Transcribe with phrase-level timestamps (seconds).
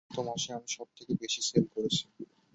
[0.07, 2.03] গত মাসে আমি সব থেকে বেশি সেল করেছি।